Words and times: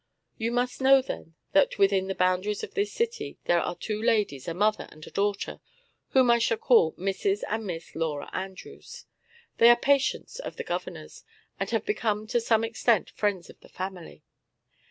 You 0.39 0.51
must 0.51 0.81
know, 0.81 0.99
then, 0.99 1.35
that 1.51 1.77
within 1.77 2.07
the 2.07 2.15
boundaries 2.15 2.63
of 2.63 2.73
this 2.73 2.91
city 2.91 3.37
there 3.45 3.61
are 3.61 3.75
two 3.75 4.01
ladies, 4.01 4.47
a 4.47 4.53
mother 4.55 4.89
and 4.91 5.05
a 5.05 5.11
daughter, 5.11 5.59
whom 6.09 6.31
I 6.31 6.39
shall 6.39 6.57
call 6.57 6.93
Mrs. 6.93 7.43
and 7.47 7.67
Miss 7.67 7.93
Laura 7.93 8.27
Andrews. 8.33 9.05
They 9.59 9.69
are 9.69 9.75
patients 9.77 10.39
of 10.39 10.55
the 10.55 10.63
governor's, 10.63 11.23
and 11.59 11.69
have 11.69 11.85
become 11.85 12.25
to 12.29 12.41
some 12.41 12.63
extent 12.63 13.11
friends 13.11 13.47
of 13.51 13.59
the 13.59 13.69
family. 13.69 14.23